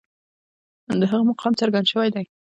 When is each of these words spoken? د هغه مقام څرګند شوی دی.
د 0.99 1.01
هغه 1.11 1.23
مقام 1.29 1.53
څرګند 1.59 1.89
شوی 1.91 2.09
دی. 2.15 2.25